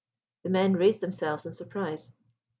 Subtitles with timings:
[0.41, 2.11] The men raised themselves in surprise.